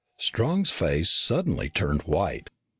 Strong's 0.17 0.71
face 0.71 1.11
suddenly 1.11 1.69
turned 1.69 2.01
white. 2.07 2.49